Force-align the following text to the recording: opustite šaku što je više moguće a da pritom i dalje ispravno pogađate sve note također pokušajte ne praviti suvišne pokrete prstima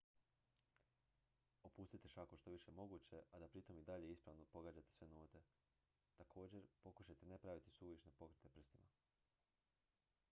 opustite 1.67 2.09
šaku 2.13 2.37
što 2.39 2.49
je 2.49 2.53
više 2.55 2.71
moguće 2.79 3.19
a 3.31 3.39
da 3.43 3.47
pritom 3.57 3.79
i 3.83 3.85
dalje 3.91 4.11
ispravno 4.11 4.45
pogađate 4.57 4.91
sve 4.97 5.07
note 5.11 5.43
također 6.17 6.63
pokušajte 6.83 7.25
ne 7.35 7.41
praviti 7.47 7.69
suvišne 7.79 8.11
pokrete 8.11 8.49
prstima 8.51 8.91